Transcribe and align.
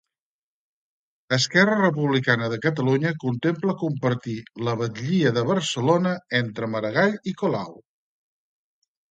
Esquerra 1.35 1.75
Republicana 1.81 2.47
de 2.53 2.57
Catalunya 2.63 3.11
contempla 3.25 3.75
compartir 3.83 4.39
la 4.69 4.75
batllia 4.81 5.35
de 5.37 5.45
Barcelona 5.51 6.15
entre 6.41 6.73
Maragall 6.73 7.17
i 7.35 7.37
Colau 7.45 7.79